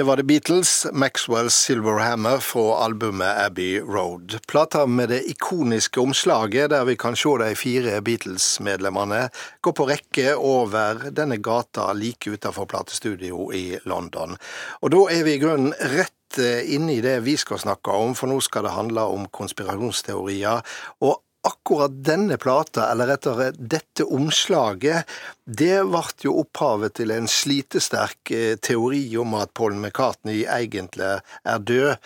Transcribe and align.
Det 0.00 0.04
var 0.04 0.16
The 0.16 0.22
Beatles, 0.22 0.86
Maxwell's 0.92 1.48
Silver 1.48 1.98
Hammer 1.98 2.38
fra 2.38 2.84
albumet 2.84 3.36
Abbey 3.38 3.80
Road. 3.80 4.38
Plata 4.48 4.86
med 4.86 5.08
det 5.08 5.18
ikoniske 5.28 6.00
omslaget 6.00 6.70
der 6.72 6.86
vi 6.88 6.94
kan 6.96 7.16
se 7.16 7.34
de 7.42 7.50
fire 7.56 8.00
Beatles-medlemmene 8.00 9.26
gå 9.60 9.74
på 9.76 9.86
rekke 9.90 10.38
over 10.38 11.04
denne 11.12 11.36
gata 11.36 11.92
like 11.92 12.32
utenfor 12.32 12.64
platestudio 12.64 13.50
i 13.52 13.76
London. 13.84 14.38
Og 14.80 14.96
da 14.96 15.04
er 15.12 15.26
vi 15.28 15.36
i 15.36 15.42
grunnen 15.44 15.76
rett 15.92 16.40
eh, 16.40 16.64
inne 16.72 16.96
i 16.96 17.04
det 17.04 17.18
vi 17.28 17.36
skal 17.36 17.60
snakke 17.60 17.92
om, 17.92 18.16
for 18.16 18.32
nå 18.32 18.40
skal 18.40 18.64
det 18.64 18.78
handle 18.78 19.04
om 19.04 19.28
konspirasjonsteorier. 19.28 20.64
og 21.04 21.20
akkurat 21.46 21.94
denne 22.04 22.36
plata, 22.36 22.90
eller 22.92 23.08
rettere 23.14 23.50
dette 23.56 24.04
omslaget, 24.04 25.08
det 25.44 25.80
ble 25.88 26.02
jo 26.24 26.36
opphavet 26.42 26.98
til 27.00 27.14
en 27.14 27.28
slitesterk 27.30 28.32
eh, 28.36 28.54
teori 28.60 29.02
om 29.20 29.34
at 29.40 29.54
Paul 29.56 29.78
McCartney 29.78 30.44
egentlig 30.44 31.16
er 31.16 31.66
død. 31.72 31.96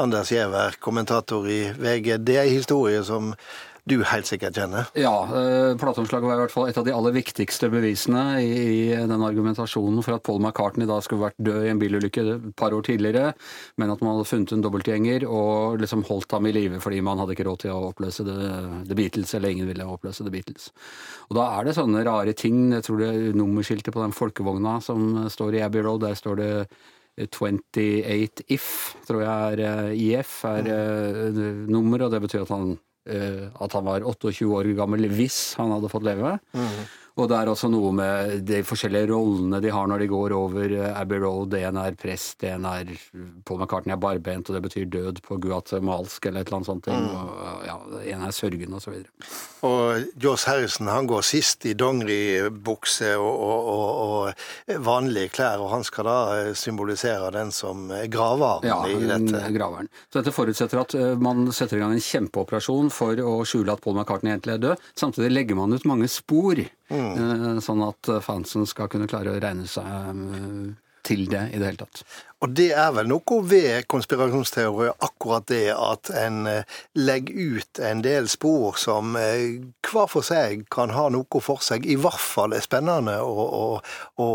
Anders 0.00 0.32
Giæver, 0.34 0.78
kommentator 0.82 1.46
i 1.46 1.60
VG. 1.78 2.18
Det 2.26 2.38
er 2.38 2.48
en 2.48 2.58
historie 2.58 3.04
som 3.06 3.34
du 3.84 3.98
helt 4.08 4.24
sikkert 4.24 4.56
kjenner? 4.56 4.86
Ja, 4.96 5.12
eh, 5.28 5.74
plateomslaget 5.76 6.24
var 6.24 6.38
i 6.38 6.40
hvert 6.40 6.52
fall 6.54 6.68
et 6.70 6.78
av 6.80 6.86
de 6.86 6.92
aller 6.96 7.12
viktigste 7.12 7.68
bevisene 7.68 8.22
i, 8.40 8.94
den 8.96 9.24
argumentasjonen 9.26 10.00
for 10.04 10.16
at 10.16 10.24
Paul 10.24 10.40
McCartney 10.40 10.88
da 10.88 10.96
skulle 11.04 11.26
vært 11.26 11.42
død 11.44 11.66
i 11.66 11.72
en 11.72 11.82
bilulykke 11.82 12.24
et 12.32 12.46
par 12.56 12.72
år 12.72 12.86
tidligere, 12.88 13.34
men 13.76 13.92
at 13.92 14.00
man 14.00 14.14
hadde 14.14 14.30
funnet 14.30 14.54
en 14.56 14.64
dobbeltgjenger 14.64 15.26
og 15.28 15.82
liksom 15.82 16.06
holdt 16.08 16.32
ham 16.32 16.48
i 16.48 16.54
live 16.56 16.80
fordi 16.80 17.02
man 17.04 17.20
hadde 17.20 17.36
ikke 17.36 17.46
råd 17.50 17.60
til 17.66 17.74
å 17.74 17.90
oppløse 17.90 18.24
The, 18.24 18.96
Beatles, 18.96 19.34
eller 19.36 19.52
ingen 19.52 19.68
ville 19.68 19.84
oppløse 19.84 20.24
The 20.24 20.32
Beatles. 20.32 20.70
Og 21.28 21.36
da 21.36 21.50
er 21.58 21.68
det 21.68 21.76
sånne 21.76 22.06
rare 22.08 22.32
ting. 22.32 22.70
Jeg 22.72 22.86
tror 22.86 23.02
det 23.02 23.10
er 23.10 23.36
nummerskiltet 23.36 23.92
på 23.92 24.00
den 24.00 24.16
folkevogna 24.16 24.78
som 24.84 25.26
står 25.28 25.58
i 25.58 25.62
Abbey 25.66 25.84
Road, 25.84 26.06
der 26.06 26.16
står 26.16 26.40
det 26.40 26.50
28 27.20 28.48
if, 28.48 28.72
tror 29.04 29.22
jeg 29.22 29.52
er 29.52 29.64
eh, 29.68 29.92
IF, 30.08 30.40
er 30.48 30.72
nummer, 31.68 32.08
og 32.08 32.16
det 32.16 32.24
betyr 32.24 32.42
at 32.48 32.56
han 32.56 32.74
Eh, 32.74 32.93
at 33.04 33.74
han 33.76 33.84
var 33.84 34.04
28 34.08 34.46
år 34.48 34.70
gammel 34.78 35.04
hvis 35.12 35.38
han 35.58 35.74
hadde 35.74 35.90
fått 35.92 36.06
leve. 36.06 36.38
Mm. 36.56 36.84
Og 37.14 37.28
det 37.30 37.36
er 37.38 37.46
også 37.46 37.68
noe 37.70 37.92
med 37.94 38.40
de 38.48 38.58
forskjellige 38.66 39.06
rollene 39.12 39.60
de 39.62 39.70
har 39.70 39.86
når 39.86 40.02
de 40.02 40.08
går 40.10 40.32
over 40.34 40.72
eh, 40.74 40.96
Abbey 40.98 41.20
Road. 41.22 41.54
En 41.54 41.78
er 41.78 41.94
prest, 41.98 42.42
en 42.48 42.66
er 42.66 42.90
Paul 43.46 43.60
McCartney 43.60 43.94
er 43.94 44.00
barbent, 44.02 44.50
og 44.50 44.58
det 44.58 44.64
betyr 44.64 44.88
død 44.90 45.20
på 45.22 45.38
guatemalsk 45.44 46.26
eller 46.26 46.42
et 46.42 46.50
eller 46.50 46.58
annet 46.58 46.70
sånt. 46.72 46.90
Mm. 46.90 47.06
Og, 47.14 47.62
ja, 47.68 47.76
en 48.16 48.26
er 48.26 48.34
sørgende, 48.34 48.82
så 48.82 48.96
Og, 48.96 49.06
og 49.64 50.20
Joss 50.20 50.46
Harrison 50.48 50.90
han 50.92 51.08
går 51.08 51.24
sist 51.26 51.64
i 51.68 51.74
dongeribukse 51.78 53.14
og, 53.16 53.44
og, 53.44 53.88
og, 54.04 54.78
vanlige 54.84 55.32
klær, 55.38 55.62
og 55.64 55.72
han 55.72 55.86
skal 55.86 56.08
da 56.08 56.18
eh, 56.36 56.52
symbolisere 56.58 57.32
den 57.34 57.52
som 57.54 57.88
graveren 58.12 58.68
ja, 58.68 58.78
i 58.90 58.98
dette. 59.08 59.42
Graveren. 59.54 59.90
Så 60.10 60.20
dette 60.20 60.34
forutsetter 60.36 60.82
at 60.84 60.96
eh, 60.98 61.14
man 61.20 61.48
setter 61.54 61.80
i 61.80 61.84
gang 61.84 61.96
en 61.96 62.04
kjempeoperasjon 62.04 62.92
for 62.94 63.20
å 63.24 63.36
skjule 63.48 63.74
at 63.74 63.84
Paul 63.84 63.98
McCartney 63.98 64.34
egentlig 64.34 64.58
er 64.58 64.64
død. 64.68 64.88
Samtidig 65.00 65.32
legger 65.32 65.60
man 65.60 65.74
ut 65.74 65.88
mange 65.88 66.10
spor 66.12 66.64
Mm. 66.92 67.60
Sånn 67.64 67.80
at 67.80 68.08
fansen 68.22 68.66
skal 68.68 68.90
kunne 68.92 69.08
klare 69.08 69.32
å 69.32 69.38
regne 69.40 69.64
seg 69.70 69.86
eh, 69.88 70.74
til 71.04 71.26
det 71.30 71.48
i 71.52 71.60
det 71.60 71.72
hele 71.72 71.84
tatt. 71.84 72.04
Og 72.44 72.52
det 72.52 72.72
er 72.76 72.90
vel 72.92 73.06
noe 73.08 73.36
ved 73.48 73.86
konspirasjonsteorier, 73.88 74.96
akkurat 75.06 75.46
det 75.48 75.70
at 75.72 76.10
en 76.20 76.42
eh, 76.50 76.80
legger 76.98 77.54
ut 77.54 77.80
en 77.80 78.02
del 78.04 78.28
spor 78.28 78.76
som 78.80 79.14
hver 79.14 80.10
for 80.10 80.26
seg 80.26 80.66
kan 80.72 80.92
ha 80.92 81.06
noe 81.14 81.40
for 81.44 81.62
seg, 81.64 81.86
i 81.88 81.96
hvert 81.96 82.20
fall 82.20 82.52
er 82.52 82.64
spennende 82.64 83.14
å, 83.24 83.46
å, 83.46 83.64
å 84.20 84.28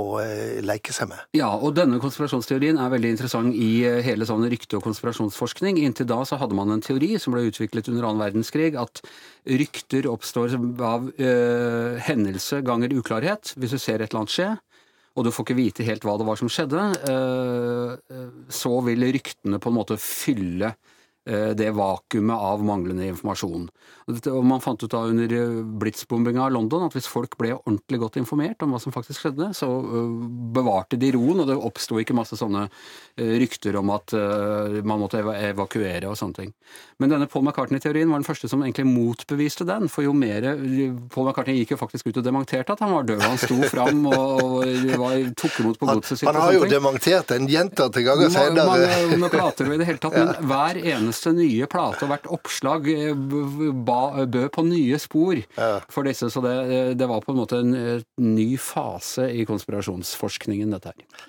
leke 0.66 0.96
seg 0.96 1.12
med. 1.12 1.22
Ja, 1.38 1.52
og 1.54 1.76
denne 1.78 2.00
konspirasjonsteorien 2.02 2.80
er 2.82 2.94
veldig 2.96 3.14
interessant 3.14 3.54
i 3.54 3.84
hele 4.06 4.26
sånn 4.26 4.48
rykte- 4.50 4.80
og 4.80 4.88
konspirasjonsforskning. 4.88 5.78
Inntil 5.84 6.10
da 6.10 6.24
så 6.26 6.40
hadde 6.42 6.58
man 6.58 6.74
en 6.74 6.84
teori 6.86 7.14
som 7.22 7.36
ble 7.36 7.46
utviklet 7.52 7.92
under 7.92 8.10
annen 8.10 8.24
verdenskrig, 8.24 8.74
at 8.80 9.04
rykter 9.50 10.10
oppstår 10.10 10.56
av 10.86 11.12
øh, 11.14 12.00
hendelse 12.08 12.64
ganger 12.66 12.94
uklarhet. 12.98 13.54
Hvis 13.60 13.76
du 13.76 13.80
ser 13.82 14.02
et 14.02 14.10
eller 14.10 14.24
annet 14.24 14.36
skje, 14.36 14.50
og 15.20 15.26
du 15.28 15.34
får 15.36 15.48
ikke 15.48 15.58
vite 15.58 15.86
helt 15.88 16.06
hva 16.08 16.16
det 16.20 16.28
var 16.28 16.40
som 16.40 16.52
skjedde, 16.52 16.86
øh, 17.12 18.30
så 18.48 18.72
vil 18.88 19.04
ryktene 19.12 19.60
på 19.60 19.72
en 19.72 19.76
måte 19.76 20.00
fylle 20.00 20.72
det 21.30 21.70
vakuumet 21.78 22.42
av 22.50 22.64
manglende 22.66 23.06
informasjon. 23.12 23.68
Og 24.10 24.46
man 24.46 24.62
fant 24.64 24.82
ut 24.82 24.90
da 24.90 25.04
under 25.06 25.34
eh, 25.36 25.58
blitzbombinga 25.82 26.42
av 26.48 26.54
London 26.56 26.88
at 26.88 26.96
hvis 26.98 27.10
folk 27.10 27.36
ble 27.38 27.52
ordentlig 27.60 28.00
godt 28.02 28.18
informert 28.22 28.64
om 28.66 28.74
hva 28.74 28.80
som 28.82 28.94
faktisk 28.96 29.22
skjedde, 29.22 29.52
så 29.58 29.68
eh, 29.70 30.16
bevarte 30.56 30.98
de 31.00 31.12
roen, 31.14 31.44
og 31.44 31.50
det 31.50 31.58
oppsto 31.58 32.00
ikke 32.02 32.16
masse 32.18 32.38
sånne 32.40 32.66
eh, 32.66 33.36
rykter 33.42 33.78
om 33.80 33.92
at 33.94 34.16
man 34.86 35.02
måtte 35.02 35.22
evakuere 35.22 36.10
og 36.10 36.18
sånne 36.18 36.38
ting. 36.40 36.50
Men 37.02 37.12
denne 37.14 37.28
Paul 37.30 37.44
McCartney-teorien 37.46 38.10
var 38.10 38.22
den 38.22 38.28
første 38.28 38.50
som 38.50 38.64
egentlig 38.64 38.88
motbeviste 38.90 39.66
den. 39.68 39.88
For 39.92 40.06
jo 40.06 40.14
mer 40.18 40.48
Paul 41.14 41.28
McCartney 41.28 41.60
gikk 41.60 41.76
jo 41.76 41.80
faktisk 41.80 42.10
ut 42.10 42.20
og 42.22 42.26
dementerte 42.26 42.74
at 42.74 42.84
han 42.84 42.94
var 42.96 43.08
død. 43.08 43.22
Han 43.24 43.40
sto 43.42 43.58
fram 43.70 44.02
og, 44.10 44.64
var, 45.00 45.18
tok 45.40 45.60
imot 45.64 45.80
på 45.82 45.90
godset 45.92 46.22
sitt. 46.22 46.30
Han 46.30 46.40
har 46.40 46.56
jo 46.56 46.70
dementert 46.72 47.34
en 47.36 47.48
gjentatte 47.50 48.04
ganger 48.06 48.34
senere. 48.34 49.18
Man 49.20 49.34
plater 49.34 49.70
og 49.70 49.78
i 49.78 49.82
det 49.82 49.90
hele 49.90 50.02
tatt. 50.02 50.18
Men 50.18 50.34
hver 50.50 50.82
eneste 50.96 51.19
nye 51.36 51.68
plate 51.70 52.06
og 52.06 52.14
hvert 52.14 52.30
oppslag 52.32 52.88
ba 53.86 54.26
bød 54.26 54.48
på 54.56 54.66
nye 54.68 55.00
spor 55.02 55.36
ja. 55.40 55.72
for 55.92 56.08
disse. 56.08 56.30
Så 56.32 56.44
det, 56.46 56.56
det, 57.00 57.10
var 57.10 57.24
på 57.26 57.36
en 57.36 57.42
måte 57.42 57.60
en, 57.64 57.76
en 57.76 58.32
ny 58.36 58.54
fase 58.62 59.30
i 59.34 59.46
konspirasjonsforskningen, 59.50 60.72
dette 60.76 60.94
her. 60.94 61.28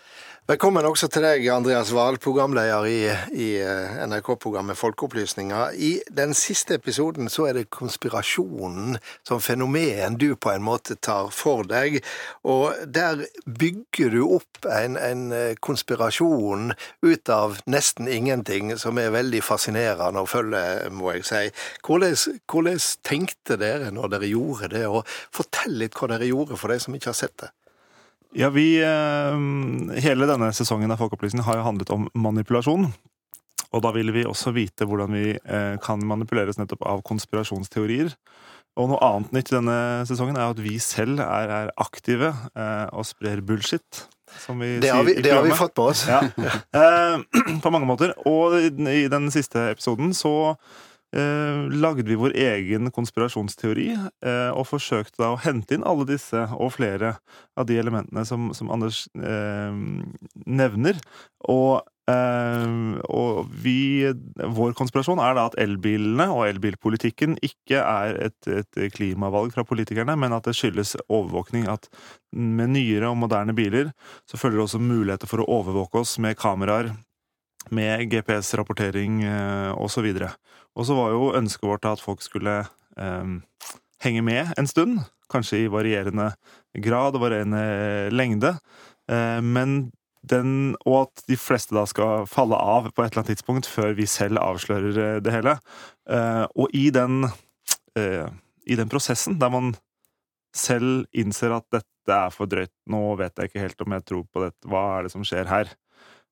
Velkommen 0.49 0.87
også 0.89 1.07
til 1.13 1.23
deg, 1.23 1.45
Andreas 1.53 1.91
Wahl, 1.93 2.17
programleder 2.19 2.87
i, 2.89 3.01
i 3.37 3.49
eh, 3.61 3.99
NRK-programmet 4.09 4.79
Folkeopplysninger. 4.81 5.77
I 5.77 5.91
den 6.17 6.33
siste 6.35 6.79
episoden 6.81 7.29
så 7.31 7.45
er 7.51 7.59
det 7.59 7.67
konspirasjonen 7.71 8.97
som 9.29 9.43
fenomen 9.45 10.17
du 10.19 10.33
på 10.41 10.51
en 10.55 10.65
måte 10.65 10.97
tar 10.97 11.29
for 11.37 11.69
deg. 11.69 12.01
Og 12.49 12.73
der 12.89 13.27
bygger 13.45 14.17
du 14.17 14.25
opp 14.39 14.65
en, 14.65 14.97
en 14.97 15.29
eh, 15.37 15.61
konspirasjon 15.61 16.73
ut 17.05 17.35
av 17.37 17.61
nesten 17.71 18.09
ingenting, 18.09 18.73
som 18.81 18.99
er 18.99 19.13
veldig 19.15 19.45
fascinerende 19.45 20.25
å 20.25 20.31
følge, 20.31 20.65
må 20.91 21.13
jeg 21.19 21.29
si. 21.29 21.47
Hvordan, 21.85 22.17
hvordan 22.49 22.83
tenkte 23.07 23.61
dere 23.61 23.93
når 23.93 24.17
dere 24.17 24.35
gjorde 24.35 24.73
det, 24.73 24.87
og 24.89 25.05
fortell 25.37 25.83
litt 25.85 26.01
hva 26.01 26.15
dere 26.17 26.33
gjorde 26.33 26.59
for 26.59 26.73
de 26.73 26.81
som 26.81 26.97
ikke 26.97 27.13
har 27.13 27.23
sett 27.27 27.39
det. 27.45 27.53
Ja, 28.37 28.51
vi 28.55 28.79
eh, 28.83 29.39
Hele 30.05 30.29
denne 30.31 30.53
sesongen 30.55 30.93
av 30.93 31.01
Folkeopplysningen 31.03 31.47
har 31.47 31.59
jo 31.59 31.67
handlet 31.67 31.91
om 31.95 32.07
manipulasjon. 32.15 32.91
Og 33.71 33.83
da 33.85 33.93
vil 33.95 34.11
vi 34.15 34.27
også 34.27 34.53
vite 34.55 34.87
hvordan 34.87 35.15
vi 35.15 35.27
eh, 35.35 35.75
kan 35.83 36.03
manipuleres 36.07 36.59
nettopp 36.59 36.83
av 36.87 37.03
konspirasjonsteorier. 37.07 38.13
Og 38.79 38.91
noe 38.93 39.03
annet 39.03 39.35
nytt 39.35 39.51
i 39.51 39.57
denne 39.57 39.79
sesongen 40.09 40.39
er 40.39 40.53
at 40.53 40.63
vi 40.63 40.77
selv 40.83 41.23
er, 41.23 41.53
er 41.55 41.73
aktive 41.83 42.31
eh, 42.31 42.87
og 42.95 43.07
sprer 43.07 43.43
bullshit. 43.47 44.07
Som 44.45 44.63
vi 44.63 44.77
det, 44.83 44.93
har 44.95 45.03
vi, 45.07 45.17
det 45.19 45.35
har 45.35 45.43
vi 45.43 45.55
fått 45.59 45.75
på 45.75 45.89
oss. 45.91 46.05
Ja. 46.07 46.23
på 47.65 47.75
mange 47.75 47.89
måter. 47.91 48.15
Og 48.31 48.59
i 48.63 49.09
den 49.11 49.31
siste 49.35 49.73
episoden 49.73 50.15
så 50.15 50.55
eh, 51.17 51.69
lagde 51.71 52.09
vi 52.09 52.19
vår 52.19 52.35
egen 52.39 52.91
konspirasjonsteori 52.95 53.89
eh, 53.95 54.51
og 54.51 54.69
forsøkte 54.71 55.23
da 55.23 55.33
å 55.35 55.41
hente 55.43 55.77
inn 55.77 55.87
alle 55.87 56.07
disse 56.09 56.47
og 56.57 56.75
flere 56.77 57.17
av 57.59 57.69
de 57.71 57.79
elementene 57.81 58.25
som, 58.29 58.51
som 58.57 58.71
Anders 58.73 59.07
eh, 59.19 59.81
nevner. 60.47 61.01
Og, 61.51 61.81
eh, 62.11 62.67
og 63.09 63.51
vi 63.65 63.81
Vår 64.61 64.75
konspirasjon 64.79 65.21
er 65.23 65.37
da 65.37 65.49
at 65.51 65.59
elbilene 65.61 66.29
og 66.33 66.47
elbilpolitikken 66.49 67.39
ikke 67.45 67.83
er 67.83 68.17
et, 68.29 68.39
et, 68.49 68.81
klimavalg 68.95 69.55
fra 69.55 69.67
politikerne, 69.67 70.17
men 70.19 70.35
at 70.37 70.49
det 70.49 70.57
skyldes 70.59 70.97
overvåkning. 71.09 71.69
At 71.71 71.91
med 72.31 72.75
nyere 72.77 73.11
og 73.11 73.21
moderne 73.21 73.57
biler 73.57 73.93
så 74.31 74.41
følger 74.41 74.61
det 74.61 74.67
også 74.69 74.83
muligheter 74.83 75.31
for 75.31 75.43
å 75.43 75.51
overvåke 75.61 76.05
oss 76.05 76.19
med 76.23 76.39
kameraer 76.41 76.95
med 77.69 78.09
GPS-rapportering 78.11 79.23
eh, 79.27 79.71
osv. 79.77 80.09
Og 80.77 80.87
så 80.87 80.97
var 80.97 81.15
jo 81.15 81.33
ønsket 81.37 81.69
vårt 81.69 81.89
at 81.89 82.03
folk 82.03 82.25
skulle 82.25 82.63
eh, 82.97 83.33
henge 84.05 84.23
med 84.27 84.55
en 84.59 84.71
stund. 84.71 85.03
Kanskje 85.31 85.65
i 85.65 85.71
varierende 85.71 86.33
grad 86.83 87.15
og 87.15 87.25
varierende 87.27 88.11
lengde. 88.15 88.57
Eh, 89.11 89.41
men 89.45 89.91
den, 90.27 90.75
og 90.85 91.07
at 91.07 91.23
de 91.31 91.37
fleste 91.41 91.75
da 91.77 91.87
skal 91.89 92.27
falle 92.29 92.59
av 92.59 92.91
på 92.91 93.03
et 93.03 93.13
eller 93.13 93.23
annet 93.23 93.33
tidspunkt 93.35 93.69
før 93.71 93.95
vi 93.97 94.09
selv 94.11 94.41
avslører 94.43 94.99
eh, 95.05 95.21
det 95.25 95.35
hele. 95.35 95.57
Eh, 96.11 96.45
og 96.57 96.75
i 96.77 96.89
den, 96.95 97.25
eh, 97.99 98.27
i 98.69 98.77
den 98.77 98.91
prosessen 98.93 99.39
der 99.41 99.53
man 99.53 99.73
selv 100.57 101.07
innser 101.17 101.55
at 101.57 101.67
dette 101.73 102.17
er 102.17 102.33
for 102.35 102.51
drøyt, 102.51 102.73
nå 102.91 103.15
vet 103.21 103.39
jeg 103.39 103.51
ikke 103.51 103.65
helt 103.65 103.85
om 103.85 103.95
jeg 103.95 104.07
tror 104.09 104.27
på 104.27 104.45
dette, 104.45 104.69
hva 104.69 104.85
er 104.97 105.07
det 105.07 105.15
som 105.15 105.25
skjer 105.27 105.49
her? 105.51 105.71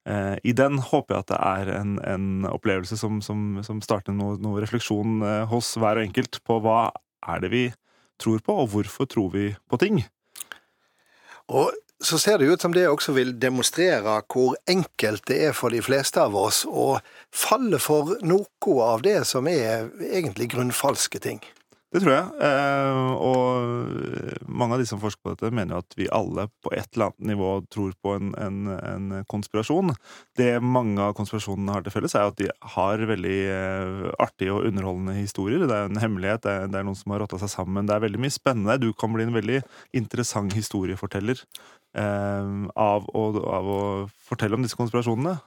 Eh, 0.08 0.36
I 0.44 0.54
den 0.56 0.78
håper 0.80 1.14
jeg 1.14 1.24
at 1.24 1.32
det 1.32 1.40
er 1.40 1.72
en, 1.76 1.98
en 2.00 2.46
opplevelse 2.48 2.96
som, 2.96 3.20
som, 3.24 3.58
som 3.66 3.82
starter 3.84 4.16
noe, 4.16 4.38
noe, 4.40 4.62
refleksjon 4.64 5.20
eh, 5.20 5.42
hos 5.50 5.74
hver 5.76 6.00
og 6.00 6.08
enkelt 6.08 6.40
på 6.48 6.60
hva 6.64 6.78
er 7.28 7.42
det 7.44 7.52
vi 7.52 7.64
tror 8.18 8.40
på, 8.44 8.54
og 8.62 8.72
hvorfor 8.72 9.10
tror 9.10 9.28
vi 9.34 9.50
på 9.68 9.80
ting? 9.80 10.00
Og 11.52 11.74
så 12.00 12.18
ser 12.18 12.38
det 12.38 12.48
ut 12.48 12.62
som 12.62 12.72
det 12.74 12.86
også 12.88 13.12
vil 13.16 13.34
demonstrere 13.42 14.20
hvor 14.30 14.56
enkelt 14.70 15.24
det 15.28 15.38
er 15.48 15.54
for 15.56 15.74
de 15.74 15.82
fleste 15.82 16.22
av 16.22 16.36
oss 16.38 16.62
å 16.64 17.00
falle 17.34 17.80
for 17.82 18.16
noe 18.22 18.76
av 18.86 19.02
det 19.04 19.20
som 19.26 19.50
er 19.50 19.90
egentlig 20.06 20.52
grunnfalske 20.54 21.20
ting. 21.20 21.42
Det 21.88 22.02
tror 22.02 22.12
jeg. 22.12 22.24
Eh, 22.44 23.12
og 23.16 24.42
mange 24.44 24.76
av 24.76 24.82
de 24.82 24.86
som 24.90 25.00
forsker 25.00 25.22
på 25.24 25.32
dette, 25.32 25.48
mener 25.56 25.72
jo 25.72 25.80
at 25.80 25.94
vi 25.96 26.08
alle 26.12 26.44
på 26.60 26.72
et 26.76 26.84
eller 26.92 27.06
annet 27.08 27.28
nivå 27.30 27.52
tror 27.72 27.94
på 28.04 28.12
en, 28.18 28.34
en, 28.36 28.58
en 28.76 29.06
konspirasjon. 29.30 29.94
Det 30.36 30.50
mange 30.60 31.00
av 31.00 31.14
konspirasjonene 31.16 31.72
har 31.72 31.86
til 31.86 31.94
felles, 31.94 32.12
er 32.12 32.28
at 32.28 32.36
de 32.40 32.50
har 32.74 33.04
veldig 33.08 33.38
eh, 33.54 34.02
artige 34.20 34.52
og 34.52 34.68
underholdende 34.68 35.16
historier. 35.16 35.64
Det 35.64 35.78
er 35.78 35.88
en 35.88 36.02
hemmelighet, 36.02 36.42
det 36.44 36.52
er, 36.52 36.68
det 36.68 36.80
er 36.82 36.84
noen 36.90 36.98
som 36.98 37.14
har 37.14 37.24
rotta 37.24 37.40
seg 37.40 37.54
sammen. 37.54 37.88
Det 37.88 37.96
er 37.96 38.04
veldig 38.04 38.20
mye 38.20 38.36
spennende. 38.36 38.76
Du 38.82 38.90
kan 38.92 39.14
bli 39.14 39.24
en 39.24 39.38
veldig 39.38 39.62
interessant 39.96 40.52
historieforteller 40.58 41.40
eh, 41.40 42.50
av, 42.76 43.08
å, 43.08 43.24
av, 43.48 43.72
å, 43.78 43.80
fortelle 44.28 44.58
om 44.58 44.66
disse 44.66 44.76
konspirasjonene. 44.76 45.38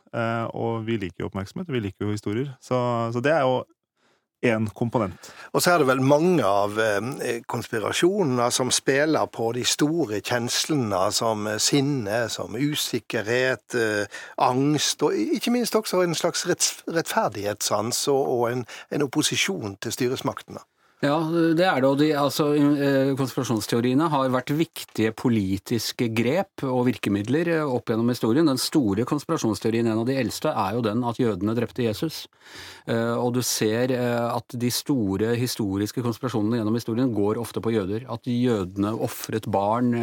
Og 0.58 0.82
vi 0.90 0.98
liker 1.06 1.22
jo 1.22 1.30
oppmerksomhet, 1.30 1.70
vi 1.70 1.84
liker 1.86 2.08
jo 2.08 2.16
historier. 2.18 2.50
Så, 2.66 2.82
så 3.14 3.22
det 3.22 3.36
er 3.36 3.46
jo 3.46 3.62
én 4.42 4.68
komponent. 4.76 5.32
Og 5.54 5.62
så 5.62 5.74
er 5.74 5.82
det 5.82 5.88
vel 5.90 6.02
mange 6.02 6.46
av 6.46 6.80
eh, 6.80 7.42
konspirasjonene 7.52 8.50
som 8.52 8.72
spiller 8.74 9.30
på 9.34 9.52
de 9.58 9.66
store 9.68 10.22
kjenslene 10.26 11.04
som 11.16 11.48
sinne, 11.62 12.24
som 12.30 12.56
usikkerhet, 12.56 13.76
eh, 13.76 14.22
angst, 14.38 15.04
og 15.04 15.14
ikke 15.14 15.54
minst 15.54 15.76
også 15.76 16.02
en 16.06 16.18
slags 16.18 16.48
rettferdighetssans 16.48 18.08
og 18.12 18.50
en, 18.52 18.66
en 18.92 19.08
opposisjon 19.08 19.78
til 19.82 19.98
styresmaktene. 19.98 20.64
Ja, 21.02 21.16
det 21.58 21.66
er 21.66 21.80
det. 21.82 21.88
Og 21.90 21.96
de, 21.98 22.12
altså, 22.14 22.52
eh, 22.54 23.16
konspirasjonsteoriene 23.18 24.06
har 24.14 24.28
vært 24.30 24.52
viktige 24.54 25.10
politiske 25.18 26.12
grep 26.14 26.62
og 26.68 26.84
virkemidler 26.92 27.50
eh, 27.56 27.64
opp 27.66 27.90
gjennom 27.90 28.12
historien. 28.14 28.46
Den 28.46 28.62
store 28.62 29.02
konspirasjonsteorien, 29.10 29.90
en 29.90 30.04
av 30.04 30.06
de 30.06 30.20
eldste, 30.22 30.54
er 30.54 30.78
jo 30.78 30.84
den 30.86 31.02
at 31.02 31.18
jødene 31.18 31.56
drepte 31.58 31.88
Jesus. 31.88 32.28
Eh, 32.86 33.16
og 33.18 33.34
du 33.34 33.42
ser 33.42 33.96
at 33.98 34.54
de 34.54 34.70
store 34.70 35.34
historiske 35.42 36.06
konspirasjonene 36.06 36.62
gjennom 36.62 36.78
historien 36.78 37.10
går 37.18 37.42
ofte 37.42 37.66
på 37.66 37.74
jøder. 37.74 38.06
At 38.06 38.30
jødene 38.30 38.94
ofret 39.02 39.50
barn 39.50 39.96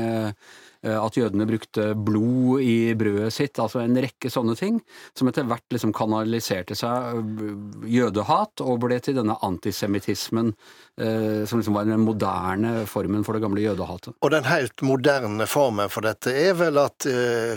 at 0.86 1.16
jødene 1.19 1.46
brukte 1.48 1.90
blod 1.94 2.62
i 2.62 2.94
brødet 2.98 3.32
sitt, 3.34 3.58
altså 3.58 3.82
en 3.82 3.98
rekke 3.98 4.30
sånne 4.30 4.54
ting, 4.58 4.78
som 5.16 5.28
etter 5.30 5.46
hvert 5.48 5.75
liksom 5.75 5.92
kanaliserte 5.96 6.76
seg 6.78 7.19
eh, 7.19 7.56
jødehat 7.98 8.62
og 8.64 8.78
ble 8.84 9.00
til 9.02 9.19
denne 9.19 9.36
antisemittismen 9.44 10.52
eh, 11.00 11.42
som 11.48 11.60
liksom 11.60 11.76
var 11.76 11.88
den 11.88 12.04
moderne 12.06 12.84
formen 12.90 13.25
for 13.26 13.36
det 13.36 13.42
gamle 13.44 13.64
jødehatet. 13.64 14.16
Og 14.22 14.32
den 14.34 14.46
helt 14.48 14.84
moderne 14.86 15.48
formen 15.50 15.90
for 15.92 16.06
dette 16.06 16.34
er 16.34 16.54
vel 16.58 16.78
at 16.80 17.06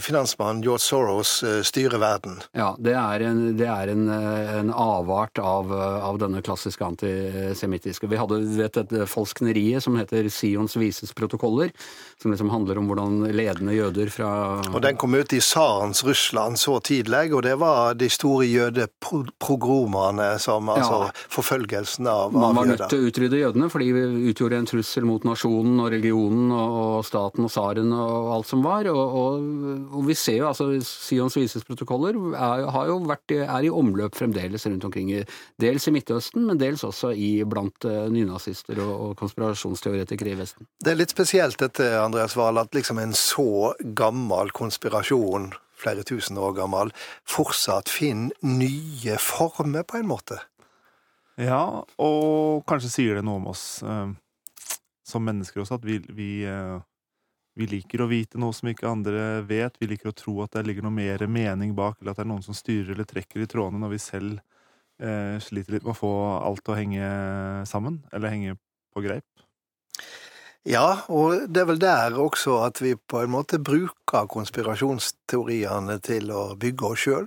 finansmannen 0.02 0.64
George 0.66 0.84
Soros 0.86 1.32
styrer 1.68 2.02
verden? 2.02 2.40
Ja, 2.58 2.72
det 2.80 2.96
er 2.98 3.26
en, 3.28 3.42
det 3.60 3.68
er 3.70 3.92
en, 3.94 4.08
en 4.10 4.72
avart 4.74 5.40
av, 5.42 5.72
av, 5.72 6.20
denne 6.22 6.42
klassiske 6.46 6.86
antisemittiske. 6.86 8.10
Vi 8.10 8.20
hadde 8.20 8.42
vet, 8.58 8.78
et 8.82 8.96
falskneriet 9.10 9.84
som 9.84 9.98
heter 10.00 10.30
Sions 10.32 10.78
vises 10.80 11.14
protokoller, 11.18 11.72
som 12.22 12.34
liksom 12.34 12.52
handler 12.54 12.80
om 12.82 12.90
hvordan 12.90 13.11
noen 13.12 13.36
ledende 13.36 13.76
jøder 13.76 14.12
fra 14.14 14.30
Og 14.72 14.82
Den 14.84 14.98
kom 15.00 15.16
ut 15.16 15.34
i 15.34 15.42
tsarens 15.44 16.04
Russland 16.08 16.60
så 16.62 16.78
tidlig, 16.84 17.32
og 17.36 17.44
det 17.46 17.56
var 17.62 17.96
de 18.00 18.10
store 18.12 18.48
jødeprogromene 18.48 20.30
som 20.42 20.70
altså 20.72 21.02
ja. 21.06 21.10
forfølgelsen 21.32 22.08
av, 22.10 22.34
Man 22.34 22.58
var 22.58 22.70
nødt 22.70 22.86
til 22.92 23.02
å 23.02 23.10
utrydde 23.10 23.42
jødene, 23.42 23.70
for 23.72 23.84
de 23.84 24.30
utgjorde 24.32 24.60
en 24.62 24.70
trussel 24.70 25.08
mot 25.08 25.26
nasjonen 25.28 25.80
og 25.84 25.92
religionen 25.94 26.54
og 26.56 27.02
staten 27.08 27.48
og 27.48 27.54
tsaren 27.54 27.92
og 27.96 28.32
alt 28.38 28.50
som 28.50 28.64
var. 28.66 28.90
Og, 28.92 29.18
og, 29.22 29.48
og, 29.92 30.02
vi 30.08 30.18
ser 30.18 30.42
jo 30.42 30.50
altså 30.50 30.70
Sions 30.86 31.38
vises 31.38 31.66
protokoller 31.68 32.18
er, 32.32 32.66
har 32.74 32.90
jo 32.90 33.00
vært, 33.10 33.36
er 33.38 33.68
i 33.68 33.72
omløp 33.72 34.18
fremdeles 34.18 34.66
rundt 34.68 34.88
omkring, 34.88 35.12
dels 35.62 35.88
i 35.88 35.96
Midtøsten, 35.96 36.46
men 36.48 36.60
dels 36.62 36.86
også 36.88 37.14
i 37.16 37.32
blant 37.48 37.88
uh, 37.88 38.08
nynazister 38.12 38.80
og, 38.84 38.94
og 39.08 39.16
konspirasjonsteoretikere 39.22 40.36
i 40.36 40.40
Vesten. 40.40 40.70
Det 40.82 40.94
er 40.94 41.00
litt 41.00 41.14
spesielt 41.14 41.60
dette, 41.62 41.88
Andreas 42.00 42.36
Wahl, 42.40 42.60
at 42.62 42.74
liksom 42.76 43.01
en 43.02 43.16
så 43.18 43.74
gammel 43.98 44.54
konspirasjon, 44.56 45.52
flere 45.82 46.06
tusen 46.08 46.38
år 46.38 46.56
gammel, 46.60 46.94
fortsatt 47.30 47.90
finner 47.90 48.36
nye 48.46 49.18
former, 49.22 49.84
på 49.88 50.02
en 50.02 50.10
måte. 50.12 50.40
Ja, 51.42 51.82
og 52.02 52.66
kanskje 52.70 52.92
sier 52.92 53.18
det 53.18 53.26
noe 53.26 53.40
om 53.40 53.50
oss 53.54 53.66
eh, 53.82 54.12
som 55.08 55.26
mennesker 55.26 55.64
også, 55.64 55.80
at 55.80 55.88
vi, 55.88 55.98
vi, 56.14 56.30
eh, 56.48 56.78
vi, 57.58 57.68
liker 57.72 58.04
å 58.04 58.10
vite 58.12 58.42
noe 58.42 58.54
som 58.56 58.70
ikke 58.72 58.90
andre 58.90 59.42
vet. 59.48 59.80
Vi 59.82 59.90
liker 59.90 60.12
å 60.12 60.18
tro 60.18 60.38
at 60.46 60.58
det 60.58 60.66
ligger 60.68 60.86
noe 60.86 60.96
mer 60.96 61.26
mening 61.28 61.74
bak, 61.78 62.00
eller 62.00 62.14
at 62.14 62.22
det 62.22 62.28
er 62.28 62.32
noen 62.34 62.46
som 62.46 62.58
styrer 62.58 62.94
eller 62.94 63.08
trekker 63.10 63.44
i 63.44 63.50
trådene 63.50 63.82
når 63.82 63.96
vi 63.96 64.02
selv 64.04 64.42
eh, 65.02 65.38
sliter 65.44 65.78
litt 65.78 65.88
med 65.88 65.96
å 65.96 66.02
få 66.02 66.14
alt 66.42 66.70
å 66.70 66.78
henge 66.78 67.08
sammen, 67.70 68.04
eller 68.12 68.36
henge 68.36 68.60
på 68.92 69.04
greip. 69.08 69.48
Ja, 70.70 71.02
og 71.10 71.48
det 71.50 71.64
er 71.64 71.68
vel 71.72 71.80
der 71.82 72.14
også 72.22 72.60
at 72.68 72.78
vi 72.84 72.92
på 72.96 73.24
en 73.24 73.32
måte 73.34 73.58
bruker 73.58 74.28
konspirasjonsteoriene 74.30 75.98
til 76.06 76.30
å 76.36 76.56
bygge 76.60 76.92
oss 76.92 77.06
sjøl. 77.08 77.26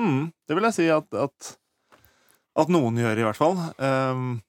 Mm, 0.00 0.32
det 0.48 0.56
vil 0.56 0.64
jeg 0.70 0.76
si 0.78 0.86
at, 0.92 1.04
at, 1.12 1.56
at, 2.56 2.68
noen 2.72 2.96
gjør, 2.96 3.18
i 3.20 3.26
hvert 3.26 3.36
fall. 3.36 3.60
Um, 3.76 4.40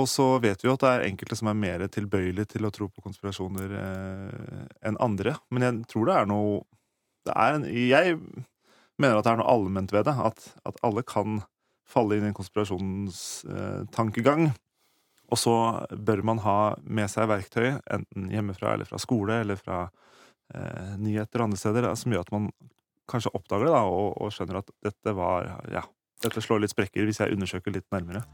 og 0.00 0.08
så 0.08 0.38
vet 0.40 0.62
vi 0.62 0.68
jo 0.70 0.74
at 0.78 0.84
det 0.84 0.90
er 0.94 1.04
enkelte 1.10 1.36
som 1.36 1.48
er 1.50 1.58
mer 1.60 1.84
tilbøyelige 1.92 2.54
til 2.54 2.64
å 2.64 2.72
tro 2.72 2.88
på 2.88 3.04
konspirasjoner 3.04 3.68
uh, 3.76 4.64
enn 4.88 4.96
andre. 5.02 5.34
Men 5.52 5.62
jeg 5.66 5.72
tror 5.92 6.04
det 6.08 6.16
er 6.16 6.26
noe 6.30 6.62
det 7.28 7.34
er 7.36 7.50
en, 7.58 7.64
Jeg 7.68 8.16
mener 8.96 9.18
at 9.18 9.24
det 9.26 9.32
er 9.34 9.40
noe 9.42 9.52
allment 9.52 9.92
ved 9.92 10.04
det. 10.08 10.16
At, 10.16 10.56
at 10.64 10.80
alle 10.86 11.02
kan 11.04 11.44
falle 11.90 12.14
inn 12.16 12.24
i 12.24 12.30
en 12.30 12.38
konspirasjonstankegang. 12.38 14.42
Eh, 14.48 14.54
og 15.30 15.38
så 15.38 15.54
bør 15.94 16.24
man 16.26 16.42
ha 16.42 16.58
med 16.82 17.10
seg 17.10 17.28
verktøy, 17.30 17.68
enten 17.86 18.30
hjemmefra 18.32 18.74
eller 18.74 18.88
fra 18.88 18.98
skole 18.98 19.40
eller 19.44 19.58
fra 19.60 19.84
eh, 20.54 20.96
nyheter 20.98 21.40
og 21.40 21.50
andre 21.50 21.60
steder, 21.60 21.88
som 21.98 22.14
gjør 22.14 22.26
at 22.26 22.34
man 22.34 22.50
kanskje 23.10 23.32
oppdager 23.38 23.68
det 23.68 23.74
da, 23.74 23.84
og, 23.86 24.12
og, 24.18 24.34
skjønner 24.34 24.60
at 24.62 24.74
dette 24.86 25.14
var 25.16 25.50
Ja, 25.70 25.84
dette 26.24 26.42
slår 26.42 26.64
litt 26.64 26.74
sprekker 26.74 27.06
hvis 27.06 27.22
jeg 27.22 27.34
undersøker 27.34 27.74
litt 27.74 27.86
nærmere. 27.94 28.24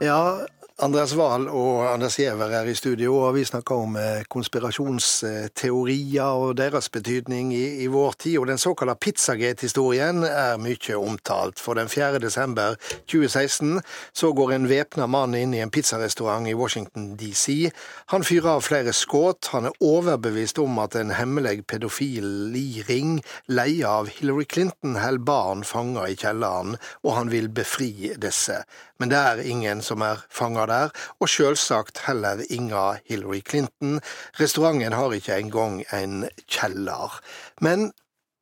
Ja, 0.00 0.40
Andreas 0.80 1.12
Wahl 1.12 1.42
og 1.52 1.92
Anders 1.92 2.16
Giæver 2.16 2.54
er 2.56 2.64
i 2.64 2.74
studio, 2.74 3.16
og 3.18 3.34
vi 3.34 3.44
snakker 3.44 3.74
om 3.82 3.96
eh, 4.00 4.22
konspirasjonsteorier 4.32 6.22
og 6.22 6.56
deres 6.56 6.88
betydning 6.88 7.50
i, 7.52 7.82
i 7.84 7.86
vår 7.92 8.14
tid. 8.18 8.38
Og 8.40 8.46
den 8.48 8.58
såkalte 8.58 8.94
Pizzagate-historien 9.00 10.24
er 10.24 10.56
mye 10.56 10.96
omtalt. 10.96 11.60
For 11.60 11.76
den 11.76 11.88
4. 11.92 12.18
desember 12.24 12.78
2016 13.12 13.80
så 14.16 14.32
går 14.32 14.52
en 14.56 14.68
væpna 14.70 15.06
mann 15.06 15.36
inn 15.36 15.52
i 15.52 15.60
en 15.60 15.70
pizzarestaurant 15.70 16.48
i 16.48 16.56
Washington 16.56 17.12
DC. 17.20 17.68
Han 18.14 18.24
fyrer 18.24 18.54
av 18.54 18.64
flere 18.64 18.96
skudd. 18.96 19.52
Han 19.52 19.68
er 19.68 19.76
overbevist 19.84 20.58
om 20.64 20.80
at 20.80 20.96
en 20.96 21.12
hemmelig 21.12 21.66
pedofil 21.68 22.56
i 22.56 22.80
ring, 22.88 23.20
leia 23.52 23.98
av 24.00 24.08
Hillary 24.08 24.48
Clinton 24.48 24.96
holder 24.96 25.28
barn 25.28 25.60
fanga 25.64 26.08
i 26.08 26.16
kjelleren, 26.16 26.80
og 27.04 27.18
han 27.18 27.28
vil 27.36 27.52
befri 27.52 28.14
disse. 28.16 28.62
Men 29.00 29.12
det 29.12 29.20
er 29.20 29.44
ingen 29.48 29.84
som 29.84 30.02
er 30.04 30.24
fanga 30.28 30.69
der, 30.70 30.92
og 31.20 31.30
selvsagt 31.30 32.04
heller 32.06 32.44
inga 32.48 33.00
Hillary 33.04 33.42
Clinton. 33.46 33.98
Restauranten 34.40 34.96
har 34.96 35.16
ikke 35.16 35.38
engang 35.40 35.82
en 35.94 36.28
kjeller. 36.46 37.18
Men 37.60 37.90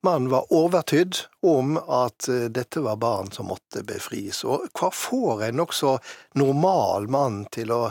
mannen 0.07 0.31
var 0.31 0.53
overtydd 0.55 1.17
om 1.43 1.77
at 1.79 2.29
eh, 2.29 2.47
dette 2.55 2.83
var 2.85 3.01
barn 3.03 3.33
som 3.35 3.51
måtte 3.51 3.83
befris. 3.87 4.45
Og 4.45 4.69
hva 4.79 4.93
får 4.95 5.49
en 5.49 5.61
nokså 5.63 5.97
normal 6.39 7.09
mann 7.11 7.43
til 7.55 7.75
å 7.75 7.83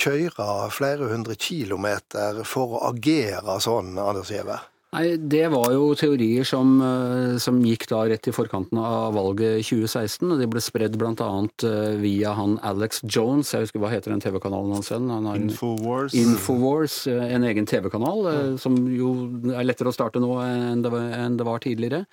kjøre 0.00 0.70
flere 0.74 1.10
hundre 1.10 1.38
kilometer 1.40 2.44
for 2.46 2.78
å 2.78 2.86
agere 2.92 3.58
sånn, 3.62 3.96
Anders 3.98 4.32
Giæver? 4.34 4.75
Nei, 4.96 5.16
Det 5.20 5.44
var 5.52 5.72
jo 5.74 5.90
teorier 5.98 6.46
som, 6.48 6.80
eh, 6.80 7.36
som, 7.42 7.58
gikk 7.60 7.86
da 7.90 8.04
rett 8.08 8.28
i 8.28 8.32
forkanten 8.32 8.78
av 8.80 9.12
valget 9.16 9.60
2016. 9.66 10.32
og 10.32 10.40
De 10.40 10.48
ble 10.48 10.62
spredd 10.64 10.96
bl.a. 10.96 11.28
Eh, 11.68 11.96
via 12.00 12.32
han 12.32 12.56
Alex 12.62 13.02
Jones, 13.04 13.52
jeg 13.52 13.66
husker 13.66 13.82
hva 13.82 13.92
heter 13.92 14.14
den 14.14 14.24
TV-kanalen 14.24 14.72
hans 14.72 14.90
igjen? 14.90 15.10
Infowars. 15.36 16.14
Infowars, 16.14 17.06
eh, 17.06 17.34
En 17.36 17.44
egen 17.44 17.66
TV-kanal, 17.66 18.24
ja. 18.24 18.56
som 18.56 18.76
jo 18.88 19.12
er 19.52 19.66
lettere 19.66 19.92
å 19.92 19.96
starte 19.96 20.22
nå 20.22 20.32
enn 20.40 20.82
det 20.82 20.92
var, 20.92 21.10
enn 21.12 21.36
det 21.36 21.44
var 21.46 21.60
tidligere. 21.60 22.06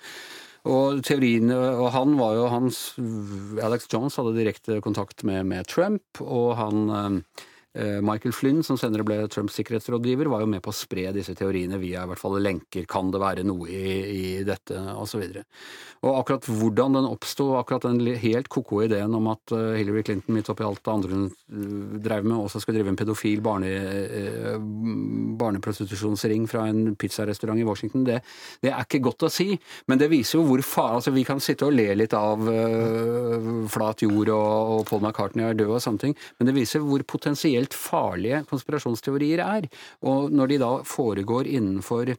Og 0.64 1.02
teoriene, 1.04 1.56
og 1.76 1.90
han 1.92 2.16
var 2.16 2.36
jo 2.36 2.48
hans 2.48 2.94
Alex 3.60 3.86
Jones 3.92 4.16
hadde 4.16 4.36
direkte 4.36 4.80
kontakt 4.80 5.22
med, 5.22 5.44
med 5.46 5.66
Trump, 5.68 6.04
og 6.20 6.56
han 6.56 7.20
Michael 7.74 8.34
Flynn, 8.36 8.62
som 8.62 8.78
senere 8.78 9.02
ble 9.06 9.16
Trumps 9.32 9.56
sikkerhetsrådgiver, 9.58 10.28
var 10.30 10.44
jo 10.44 10.50
med 10.50 10.62
på 10.62 10.70
å 10.70 10.76
spre 10.76 11.08
disse 11.14 11.34
teoriene 11.34 11.80
via 11.82 12.04
i 12.04 12.10
hvert 12.10 12.20
fall 12.20 12.36
lenker. 12.38 12.86
Kan 12.90 13.10
det 13.10 13.22
være 13.22 13.42
noe 13.46 13.66
i, 13.66 13.94
i 14.14 14.26
dette, 14.46 14.78
osv. 14.94 15.24
Og, 15.24 15.42
og 16.04 16.18
akkurat 16.20 16.46
hvordan 16.48 16.98
den 16.98 17.08
oppsto, 17.08 17.48
akkurat 17.58 17.86
den 17.88 18.14
helt 18.20 18.50
ko-ko 18.52 18.82
ideen 18.84 19.14
om 19.16 19.30
at 19.32 19.54
eh, 19.56 19.78
Hillary 19.80 20.04
Clinton 20.06 20.36
midt 20.36 20.50
oppi 20.52 20.66
alt 20.66 20.82
det 20.84 20.92
andre 20.92 21.14
hun 21.14 21.26
eh, 21.30 21.98
drev 22.04 22.26
med, 22.28 22.36
også 22.36 22.60
skulle 22.62 22.78
drive 22.78 22.92
en 22.92 22.98
pedofil 23.00 23.42
barne, 23.44 23.70
barneprostitusjonsring 25.40 26.46
fra 26.50 26.66
en 26.70 26.94
pizzarestaurant 27.00 27.60
i 27.60 27.66
Washington, 27.66 28.04
det, 28.06 28.20
det, 28.62 28.72
er 28.72 28.84
ikke 28.84 29.02
godt 29.08 29.26
å 29.26 29.32
si. 29.32 29.54
Men 29.90 30.00
det 30.00 30.10
viser 30.12 30.38
jo 30.38 30.46
hvor 30.48 30.62
far... 30.66 30.92
Altså, 30.98 31.14
vi 31.14 31.24
kan 31.26 31.40
sitte 31.42 31.66
og 31.66 31.74
le 31.74 31.88
litt 31.96 32.14
av 32.16 32.42
uh, 32.44 33.64
flat 33.70 34.04
jord 34.04 34.30
og, 34.34 34.74
og 34.74 34.84
Paul 34.88 35.02
McCartney 35.02 35.46
er 35.48 35.56
død 35.58 35.72
og 35.76 35.82
sånne 35.82 36.02
ting, 36.02 36.14
men 36.38 36.48
det 36.48 36.54
viser 36.56 36.84
hvor 36.84 37.02
potensielt 37.08 37.63
potensielt 37.64 37.74
farlige 37.74 38.44
konspirasjonsteorier 38.48 39.42
er. 39.44 39.68
Og 40.02 40.30
når 40.32 40.48
de 40.48 40.58
da 40.58 40.82
foregår 40.84 41.46
innenfor 41.46 42.14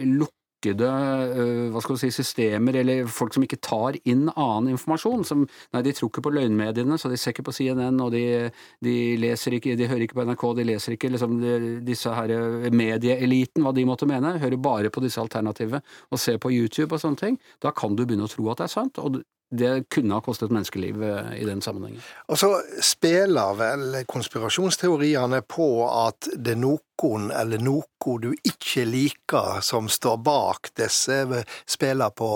lukkede 0.00 0.88
øh, 1.36 1.70
hva 1.70 1.80
skal 1.82 1.94
du 1.94 2.00
si, 2.00 2.10
systemer, 2.10 2.74
eller 2.80 3.06
folk 3.06 3.34
som 3.34 3.42
ikke 3.44 3.60
tar 3.60 3.98
inn 4.06 4.30
annen 4.32 4.72
informasjon. 4.72 5.24
Som, 5.24 5.46
nei, 5.74 5.82
de 5.82 5.92
tror 5.92 6.08
ikke 6.08 6.24
på 6.24 6.32
løgnmediene, 6.32 6.96
så 6.98 7.10
de 7.10 7.18
ser 7.18 7.34
ikke 7.34 7.44
på 7.44 7.52
CNN, 7.52 8.00
og 8.00 8.12
de, 8.14 8.50
de 8.80 8.94
leser 9.20 9.58
ikke, 9.58 9.76
de 9.76 9.88
hører 9.88 10.06
ikke 10.06 10.16
på 10.16 10.24
NRK, 10.24 10.46
de 10.56 10.64
leser 10.64 10.96
ikke 10.96 11.10
liksom, 11.12 11.36
de, 11.42 11.80
disse 11.84 12.08
her 12.08 12.32
øh, 12.32 12.70
medieeliten, 12.72 13.62
hva 13.62 13.74
de 13.76 13.84
måtte 13.84 14.08
mene. 14.08 14.38
Hører 14.40 14.56
bare 14.56 14.90
på 14.90 15.04
disse 15.04 15.20
alternativene 15.20 15.82
og 16.10 16.20
ser 16.20 16.40
på 16.40 16.52
YouTube 16.52 16.94
og 16.94 17.02
sånne 17.02 17.20
ting. 17.20 17.38
Da 17.60 17.74
kan 17.76 17.96
du 17.96 18.06
begynne 18.06 18.24
å 18.24 18.32
tro 18.32 18.48
at 18.50 18.62
det 18.62 18.70
er 18.70 18.76
sant. 18.78 18.98
og 18.98 19.20
det 19.50 19.88
kunne 19.92 20.16
ha 20.16 20.22
kostet 20.24 20.50
menneskeliv 20.50 21.02
eh, 21.02 21.34
i 21.42 21.44
den 21.44 21.62
sammenhengen. 21.62 22.02
Og 22.28 22.38
så 22.38 22.50
spiller 22.82 23.58
vel 23.58 24.00
konspirasjonsteoriene 24.10 25.42
på 25.48 25.68
at 25.88 26.30
det 26.34 26.56
er 26.56 26.62
noen 26.62 27.28
eller 27.34 27.60
noe 27.60 28.18
du 28.22 28.30
ikke 28.46 28.84
liker 28.86 29.60
som 29.64 29.88
står 29.90 30.18
bak 30.24 30.70
disse, 30.78 31.42
spiller 31.66 32.12
på 32.14 32.28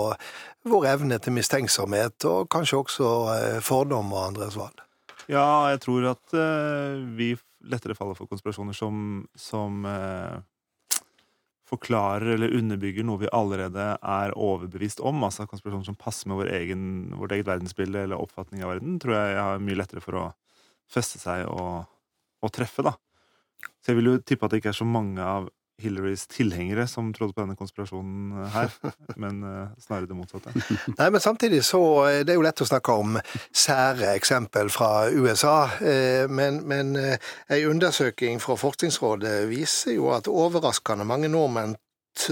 vår 0.69 0.87
evne 0.91 1.19
til 1.23 1.33
mistenksomhet, 1.33 2.25
og 2.27 2.49
kanskje 2.51 2.81
også 2.83 3.09
eh, 3.35 3.59
fordom 3.63 4.13
og 4.13 4.25
andres 4.27 4.59
valg. 4.59 4.85
Ja, 5.29 5.69
jeg 5.69 5.83
tror 5.85 6.07
at 6.09 6.33
uh, 6.33 6.97
vi 7.15 7.35
lettere 7.69 7.93
faller 7.93 8.17
for 8.17 8.29
konspirasjoner 8.31 8.73
som, 8.73 9.27
som 9.37 9.83
forklarer 11.69 12.33
eller 12.35 12.55
underbygger 12.57 13.05
noe 13.05 13.21
vi 13.23 13.29
allerede 13.35 13.91
er 13.97 14.33
overbevist 14.33 15.03
om, 15.05 15.21
altså 15.25 15.45
konspirasjoner 15.49 15.87
som 15.91 15.97
passer 15.99 16.31
med 16.31 16.41
vår 16.41 16.51
egen, 16.57 16.83
vårt 17.19 17.35
eget 17.35 17.49
verdensbilde 17.49 18.05
eller 18.05 18.21
oppfatning 18.21 18.63
av 18.65 18.73
verden, 18.73 18.97
tror 19.01 19.15
jeg 19.15 19.37
har 19.37 19.63
mye 19.63 19.77
lettere 19.77 20.03
for 20.03 20.17
å 20.17 20.25
feste 20.89 21.21
seg 21.21 21.45
og, 21.51 21.85
og 22.41 22.53
treffe, 22.55 22.85
da. 22.85 22.95
Så 23.79 23.91
jeg 23.91 23.99
vil 23.99 24.11
jo 24.13 24.19
tippe 24.23 24.47
at 24.47 24.53
det 24.53 24.61
ikke 24.63 24.73
er 24.73 24.79
så 24.79 24.87
mange 24.87 25.23
av 25.23 25.49
Hillarys 25.79 26.25
tilhengere 26.31 26.85
som 26.87 27.11
trodde 27.15 27.35
på 27.35 27.43
denne 27.43 27.57
konspirasjonen 27.59 28.45
her, 28.53 28.73
men 29.23 29.41
uh, 29.45 29.73
snarere 29.81 30.09
det 30.09 30.17
motsatte. 30.17 30.53
Nei, 30.99 31.09
men 31.09 31.23
samtidig 31.23 31.63
så 31.67 31.81
er 32.07 32.23
Det 32.27 32.33
er 32.33 32.39
jo 32.39 32.45
lett 32.45 32.61
å 32.63 32.67
snakke 32.67 32.95
om 32.99 33.19
sære 33.55 34.13
eksempel 34.13 34.71
fra 34.73 35.09
USA, 35.09 35.57
eh, 35.79 36.25
men, 36.29 36.61
men 36.67 36.95
ei 36.99 37.61
undersøking 37.69 38.41
fra 38.43 38.57
Forskningsrådet 38.59 39.47
viser 39.49 39.95
jo 39.95 40.11
at 40.15 40.27
overraskende 40.29 41.07
mange 41.07 41.31
nordmenn 41.31 41.77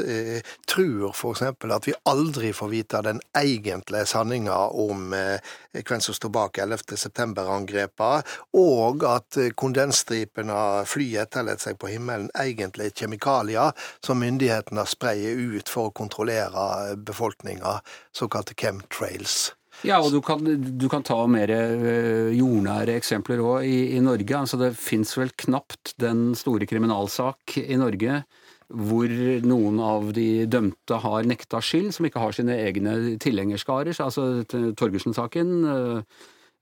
eh, 0.01 0.41
tror 0.67 1.09
f.eks. 1.13 1.41
at 1.41 1.87
vi 1.87 1.93
aldri 2.09 2.51
får 2.53 2.69
vite 2.71 3.01
den 3.05 3.21
egentlige 3.37 4.05
sanninga 4.09 4.57
om 4.85 5.13
eh, 5.13 5.39
hvem 5.77 6.01
som 6.03 6.17
står 6.17 6.33
bak 6.33 6.57
11. 6.63 6.97
september-angrepene, 6.97 8.23
og 8.59 9.05
at 9.07 9.39
eh, 9.41 9.53
kondensstripene 9.55 10.85
flyet 10.89 11.27
etterlater 11.27 11.69
seg 11.69 11.79
på 11.81 11.91
himmelen 11.93 12.31
egentlig 12.37 12.91
er 12.91 12.97
kjemikalier 13.03 13.87
som 14.05 14.21
myndighetene 14.21 14.85
spreier 14.89 15.39
ut 15.57 15.69
for 15.71 15.89
å 15.91 15.95
kontrollere 16.01 16.97
befolkninga, 17.07 17.79
såkalte 18.15 18.57
chemtrails. 18.57 19.53
Ja, 19.85 19.99
og 20.01 20.09
du 20.09 20.21
kan, 20.25 20.41
du 20.41 20.87
kan 20.89 21.05
ta 21.05 21.19
mer 21.29 21.51
eh, 21.53 22.33
jordnære 22.33 22.95
eksempler 22.97 23.43
òg 23.43 23.67
i, 23.67 23.77
i, 23.93 24.01
Norge. 24.01 24.33
Altså, 24.39 24.57
det 24.57 24.71
fins 24.79 25.13
vel 25.19 25.29
knapt 25.37 25.93
den 26.01 26.31
store 26.37 26.65
kriminalsak 26.69 27.59
i 27.61 27.77
Norge 27.77 28.23
hvor 28.67 29.11
noen 29.47 29.79
av 29.79 30.09
de 30.15 30.45
dømte 30.49 30.99
har 31.03 31.27
nekta 31.27 31.61
skyld, 31.63 31.93
som 31.95 32.07
ikke 32.07 32.23
har 32.23 32.35
sine 32.35 32.57
egne 32.65 33.15
tilhengerskarer. 33.23 33.95
Altså 34.03 34.43
Torgersen-saken. 34.47 35.53
Øh, 35.71 36.01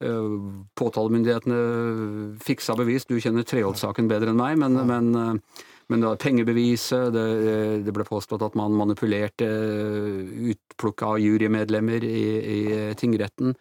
øh, 0.05 0.35
påtalemyndighetene 0.77 2.37
fiksa 2.45 2.77
bevis. 2.77 3.09
Du 3.09 3.17
kjenner 3.17 3.47
Treholt-saken 3.47 4.11
bedre 4.11 4.35
enn 4.35 4.41
meg, 4.41 4.59
men, 4.61 4.77
men, 4.85 5.09
øh, 5.17 5.65
men 5.89 6.01
det 6.01 6.11
var 6.11 6.21
pengebeviset, 6.21 7.09
det, 7.13 7.25
det, 7.85 7.93
ble 7.93 8.05
påstått 8.05 8.45
at 8.45 8.55
man 8.57 8.77
manipulerte 8.77 9.49
utplukka 10.53 11.15
jurymedlemmer 11.21 12.05
i, 12.05 12.23
i 12.41 12.61
tingretten. 12.97 13.53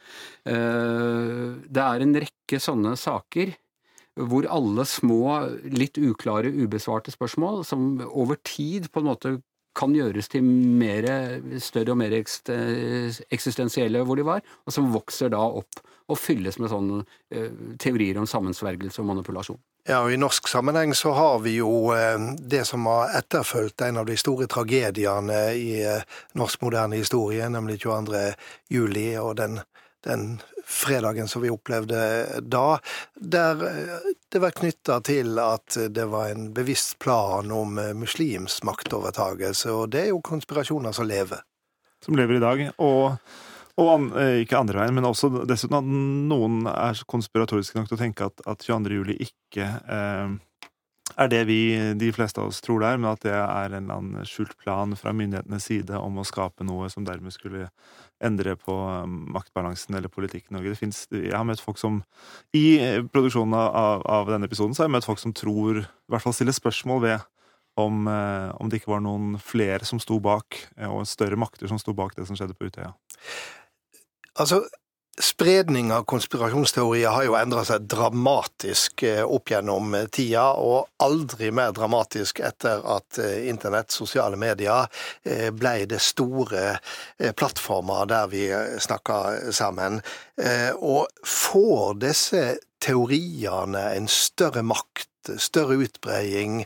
Det 0.44 1.84
er 1.84 2.00
en 2.00 2.16
rekke 2.16 2.60
sånne 2.64 2.94
saker 2.96 3.52
hvor 4.20 4.46
alle 4.46 4.84
små, 4.86 5.24
litt 5.74 5.98
uklare, 5.98 6.52
ubesvarte 6.52 7.14
spørsmål, 7.14 7.64
som 7.66 7.98
over 8.06 8.38
tid 8.46 8.90
på 8.92 9.02
en 9.02 9.10
måte 9.10 9.34
kan 9.74 9.94
gjøres 9.94 10.30
til 10.30 10.44
mer, 10.46 11.08
større 11.62 11.94
og 11.94 11.98
mer 11.98 12.14
eksistensielle 12.14 14.04
hvor 14.06 14.18
de 14.18 14.26
var, 14.26 14.44
og 14.66 14.74
som 14.74 14.92
vokser 14.94 15.32
da 15.34 15.42
opp 15.42 15.82
og 16.12 16.20
fylles 16.20 16.58
med 16.60 16.68
sånne 16.68 16.98
eh, 17.32 17.52
teorier 17.80 18.18
om 18.20 18.26
sammensvergelse 18.28 19.00
og 19.00 19.08
manipulasjon. 19.08 19.60
Ja, 19.88 20.02
og 20.04 20.12
I 20.12 20.20
norsk 20.20 20.48
sammenheng 20.48 20.94
så 20.96 21.12
har 21.16 21.38
vi 21.44 21.56
jo 21.58 21.92
eh, 21.96 22.30
det 22.40 22.64
som 22.68 22.86
har 22.88 23.16
etterfulgt 23.18 23.84
en 23.84 24.02
av 24.02 24.08
de 24.08 24.16
store 24.20 24.48
tragediene 24.52 25.40
i 25.56 25.80
eh, 25.80 26.04
norsk 26.38 26.64
moderne 26.64 27.00
historie, 27.00 27.48
nemlig 27.52 27.80
22. 27.86 28.24
juli 28.72 29.08
og 29.20 29.38
den, 29.40 29.58
den 30.04 30.36
fredagen 30.64 31.28
som 31.28 31.42
vi 31.42 31.52
opplevde 31.52 32.00
da, 32.40 32.78
der 33.14 33.64
eh, 33.68 34.12
det 34.32 34.42
var 34.42 34.54
knytta 34.56 35.00
til 35.04 35.38
at 35.42 35.78
det 35.90 36.06
var 36.12 36.30
en 36.32 36.52
bevisst 36.56 36.98
plan 37.04 37.52
om 37.52 37.78
eh, 37.78 37.92
muslims 37.96 38.62
maktovertagelse, 38.64 39.72
og 39.72 39.90
det 39.96 40.06
er 40.06 40.12
jo 40.14 40.22
konspirasjoner 40.24 40.96
som 40.96 41.08
lever. 41.08 41.44
Som 42.04 42.16
lever 42.20 42.38
i 42.38 42.44
dag. 42.44 42.70
og 42.78 43.18
og 43.74 43.88
an, 43.90 44.04
eh, 44.14 44.40
ikke 44.44 44.58
andre 44.58 44.78
veien, 44.78 44.94
men 44.94 45.06
også 45.08 45.30
dessuten 45.50 45.80
at 45.80 45.86
noen 46.30 46.68
er 46.70 47.00
konspiratoriske 47.10 47.78
nok 47.78 47.88
til 47.90 47.96
å 47.96 48.02
tenke 48.04 48.28
at, 48.30 48.42
at 48.46 48.62
22. 48.62 48.98
juli 49.00 49.16
ikke 49.26 49.66
eh, 49.66 50.36
er 51.20 51.30
det 51.30 51.42
vi, 51.46 51.58
de 51.98 52.10
fleste 52.14 52.42
av 52.42 52.50
oss 52.50 52.60
tror 52.64 52.82
det 52.82 52.88
er, 52.90 53.00
men 53.00 53.10
at 53.12 53.22
det 53.22 53.34
er 53.34 53.74
en 53.74 53.84
eller 53.84 53.98
annen 53.98 54.28
skjult 54.28 54.56
plan 54.60 54.94
fra 54.98 55.12
myndighetenes 55.14 55.68
side 55.68 55.98
om 55.98 56.18
å 56.18 56.26
skape 56.26 56.66
noe 56.66 56.88
som 56.92 57.06
dermed 57.06 57.34
skulle 57.34 57.68
endre 58.24 58.56
på 58.58 58.74
um, 58.74 59.20
maktbalansen 59.34 59.94
eller 59.98 60.12
politikken. 60.12 60.58
Det 60.62 60.78
finnes, 60.78 61.04
jeg 61.12 61.34
har 61.34 61.46
møtt 61.46 61.62
folk 61.62 61.78
som 61.80 62.02
I 62.56 62.64
produksjonen 63.12 63.56
av, 63.58 64.02
av, 64.02 64.32
denne 64.32 64.48
episoden 64.50 64.74
så 64.74 64.84
har 64.84 64.90
jeg 64.90 64.96
møtt 64.96 65.08
folk 65.08 65.22
som 65.22 65.34
tror, 65.36 65.84
i 65.84 66.14
hvert 66.14 66.24
fall 66.24 66.36
stiller 66.36 66.56
spørsmål 66.56 67.04
ved 67.04 67.30
om, 67.80 68.06
eh, 68.08 68.50
om 68.62 68.70
det 68.70 68.80
ikke 68.80 68.92
var 68.94 69.02
noen 69.02 69.34
flere 69.42 69.86
som 69.86 70.00
sto 70.02 70.20
bak, 70.22 70.60
eh, 70.76 70.90
og 70.90 71.06
større 71.10 71.38
makter 71.38 71.70
som 71.70 71.80
sto 71.82 71.94
bak 71.96 72.14
det 72.14 72.26
som 72.28 72.38
skjedde 72.38 72.54
på 72.58 72.70
Utøya. 72.70 72.94
Altså, 74.38 74.62
Spredning 75.18 75.92
av 75.92 76.02
konspirasjonsteorier 76.10 77.12
har 77.14 77.22
jo 77.22 77.36
endra 77.38 77.60
seg 77.62 77.84
dramatisk 77.86 79.04
eh, 79.06 79.20
opp 79.22 79.52
gjennom 79.52 79.92
eh, 79.94 80.08
tida, 80.10 80.48
og 80.58 80.88
aldri 81.06 81.52
mer 81.54 81.70
dramatisk 81.76 82.40
etter 82.42 82.82
at 82.96 83.20
eh, 83.22 83.44
internett, 83.46 83.94
sosiale 83.94 84.34
medier, 84.34 84.90
ble 85.54 85.74
det 85.86 86.00
store 86.02 86.80
plattformer 87.38 88.08
der 88.10 88.26
vi 88.32 88.42
snakker 88.82 89.52
sammen. 89.54 90.00
Og 90.82 91.06
får 91.26 91.94
disse 92.02 92.42
teoriene 92.82 93.84
en 93.94 94.10
større 94.10 94.64
makt, 94.66 95.32
større 95.40 95.78
utbreding 95.80 96.62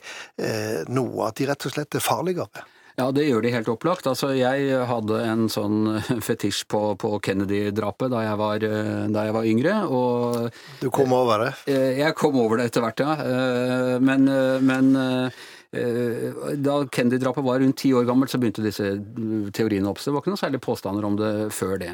nå, 0.89 1.07
at 1.27 1.39
de 1.39 1.49
rett 1.51 1.69
og 1.69 1.77
slett 1.77 1.99
er 1.99 2.05
farligere? 2.05 2.67
Ja, 2.99 3.13
det 3.15 3.29
gjør 3.29 3.45
de 3.45 3.53
helt 3.55 3.69
opplagt. 3.71 4.09
Altså, 4.11 4.33
jeg 4.35 4.73
hadde 4.91 5.21
en 5.23 5.47
sånn 5.53 6.01
fetisj 6.27 6.65
på, 6.71 6.81
på 6.99 7.13
Kennedy-drapet 7.23 8.11
da, 8.11 8.25
da, 8.27 9.27
jeg 9.29 9.37
var 9.37 9.47
yngre. 9.47 9.77
Og 9.87 10.49
Du 10.83 10.89
kom 10.95 11.15
over 11.15 11.47
det? 11.47 11.53
Eh, 11.71 12.01
jeg 12.01 12.17
kom 12.19 12.41
over 12.43 12.59
det 12.59 12.73
etter 12.73 12.83
hvert, 12.83 13.05
ja. 13.05 13.15
Eh, 13.23 13.95
men, 14.03 14.27
eh, 14.33 14.59
men 14.59 14.91
Eh, 14.99 15.45
da 15.69 16.75
Kennedy-drapet 16.89 17.45
var 17.45 17.61
rundt 17.61 17.77
ti 17.77 17.91
år 17.93 18.07
gammelt, 18.09 18.31
så 18.33 18.39
begynte 18.41 18.65
disse 18.65 18.87
teoriene 19.53 19.91
å 19.91 19.93
oppstå. 19.93 20.09
Det 20.09 20.15
var 20.15 20.23
ikke 20.25 20.33
noen 20.33 20.41
særlig 20.41 20.61
påstander 20.65 21.05
om 21.05 21.19
det 21.19 21.33
før 21.53 21.75
det. 21.83 21.91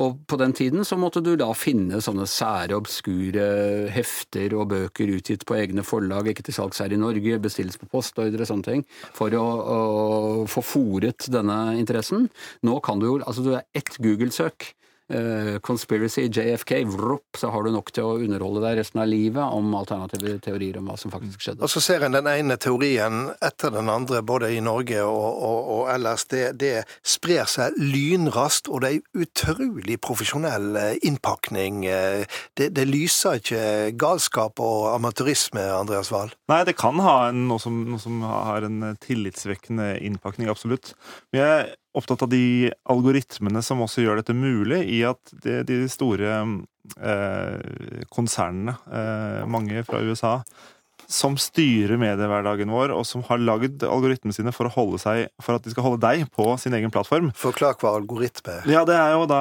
Og 0.00 0.16
på 0.24 0.38
den 0.40 0.54
tiden 0.56 0.86
så 0.88 0.96
måtte 0.96 1.20
du 1.24 1.34
da 1.36 1.50
finne 1.52 2.00
sånne 2.04 2.24
sære, 2.28 2.78
obskure 2.78 3.44
hefter 3.92 4.56
og 4.56 4.70
bøker 4.72 5.12
utgitt 5.18 5.44
på 5.48 5.58
egne 5.58 5.84
forlag, 5.84 6.30
ikke 6.32 6.46
til 6.48 6.56
salgs 6.56 6.80
her 6.80 6.94
i 6.94 7.00
Norge, 7.00 7.40
bestilles 7.44 7.76
på 7.76 7.90
postordre 7.92 8.46
og 8.46 8.48
sånne 8.48 8.68
ting, 8.70 8.86
for 9.16 9.36
å, 9.36 9.44
å 9.44 9.78
få 10.48 10.64
fòret 10.64 11.28
denne 11.32 11.60
interessen. 11.76 12.30
Nå 12.64 12.80
kan 12.84 13.00
du 13.00 13.10
jo 13.10 13.16
Altså, 13.18 13.42
du 13.42 13.50
er 13.56 13.64
ett 13.76 13.96
Google-søk 14.00 14.70
uh, 15.14 15.58
conspiracy, 15.64 16.26
JFK, 16.28 16.72
vropp, 16.84 17.36
så 17.38 17.50
har 17.52 17.64
du 17.64 17.72
nok 17.72 17.92
til 17.94 18.06
å 18.06 18.16
underholde 18.18 18.62
deg 18.64 18.78
resten 18.80 19.02
av 19.02 19.08
livet 19.10 19.56
om 19.56 19.74
alternative 19.78 20.36
teorier 20.44 20.78
om 20.80 20.90
hva 20.90 20.98
som 21.00 21.12
faktisk 21.12 21.42
skjedde. 21.44 21.64
Og 21.64 21.72
så 21.72 21.82
ser 21.84 22.04
en 22.06 22.16
den 22.16 22.28
ene 22.30 22.58
teorien 22.60 23.30
etter 23.44 23.72
den 23.74 23.90
andre, 23.92 24.22
både 24.26 24.52
i 24.54 24.60
Norge 24.64 25.02
og, 25.04 25.28
og, 25.48 25.72
og 25.76 25.82
ellers. 25.94 26.26
Det, 26.28 26.44
det, 26.60 26.74
sprer 27.08 27.48
seg 27.48 27.76
lynraskt, 27.80 28.68
og 28.70 28.82
det 28.84 28.90
er 28.90 29.24
utrolig 29.24 29.98
profesjonell 30.04 30.76
eh, 30.78 30.98
innpakning. 31.08 31.84
Eh, 31.88 32.40
det, 32.58 32.70
det 32.76 32.86
lyser 32.88 33.40
ikke 33.40 33.64
galskap 33.98 34.60
og 34.62 34.90
amatørisme, 34.94 35.62
Andreas 35.78 36.12
Wahl? 36.14 36.32
Nei, 36.52 36.62
det 36.68 36.76
kan 36.78 37.00
ha 37.04 37.16
en, 37.30 37.46
noe, 37.50 37.62
som, 37.62 37.80
noe 37.88 38.02
som 38.02 38.22
har 38.26 38.66
en 38.68 38.94
tillitsvekkende 39.02 39.94
innpakning, 40.04 40.50
absolutt. 40.52 40.94
Men 41.32 41.44
jeg 41.44 41.68
opptatt 41.96 42.22
av 42.26 42.30
de 42.32 42.70
algoritmene 42.90 43.62
som 43.64 43.80
også 43.84 44.04
gjør 44.04 44.20
dette 44.20 44.36
mulig, 44.36 44.82
i 44.92 45.02
at 45.08 45.32
de, 45.44 45.60
de 45.68 45.78
store 45.90 46.34
eh, 47.00 48.02
konsernene, 48.12 48.76
eh, 48.92 49.44
mange 49.48 49.84
fra 49.88 50.02
USA, 50.04 50.38
som 51.08 51.38
styrer 51.40 51.96
mediehverdagen 52.00 52.70
vår, 52.72 52.92
og 52.92 53.06
som 53.08 53.22
har 53.28 53.40
lagd 53.40 53.82
algoritmene 53.86 54.34
sine 54.36 54.52
for, 54.52 54.68
seg, 55.00 55.28
for, 55.40 55.56
at 55.56 55.64
de 55.64 55.72
skal 55.72 55.86
holde 55.86 56.02
deg 56.04 56.26
på 56.36 56.46
sin 56.60 56.76
egen 56.76 56.92
plattform. 56.92 57.30
Forklar 57.38 57.78
hva 57.80 57.94
algoritme 57.96 58.58
er. 58.58 58.68
Ja, 58.68 58.84
Det 58.88 58.96
er 58.96 59.14
jo 59.16 59.24
da 59.30 59.40